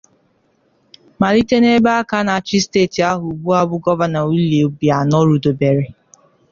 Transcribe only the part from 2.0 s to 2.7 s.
aka na-achị